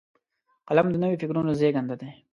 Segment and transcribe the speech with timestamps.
[0.67, 2.11] قلم د نوي فکرونو زیږنده دی